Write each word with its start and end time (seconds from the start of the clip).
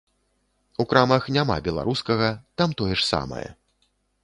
У 0.83 0.85
крамах 0.93 1.27
няма 1.35 1.57
беларускага, 1.67 2.29
там 2.61 2.69
тое 2.83 2.91
ж 2.99 3.09
самае. 3.13 3.47